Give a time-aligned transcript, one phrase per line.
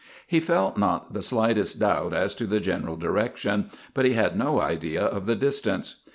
[0.25, 4.59] He felt not the slightest doubt as to the general direction, but he had no
[4.59, 5.97] idea of the distance.